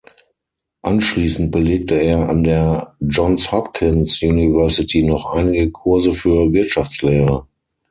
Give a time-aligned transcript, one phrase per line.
[0.81, 7.45] Anschließend belegte er an der Johns Hopkins University noch einige Kurse für Wirtschaftslehre.